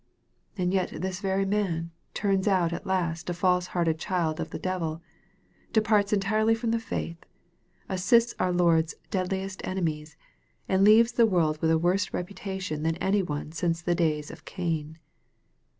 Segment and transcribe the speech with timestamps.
[0.57, 4.57] And yet this very man turns out at last a false hearted child of the
[4.57, 4.99] devil
[5.73, 7.23] departs entirely from the faith
[7.87, 10.17] assists our Lord's deadliest enemies,
[10.67, 14.43] and leaves the world with a worse reputation than any one since the days of
[14.43, 14.97] Cain.